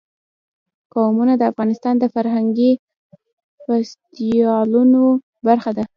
قومونه 0.93 1.33
د 1.37 1.43
افغانستان 1.51 1.95
د 1.99 2.05
فرهنګي 2.13 2.71
فستیوالونو 3.63 5.01
برخه 5.47 5.71
ده. 5.77 5.83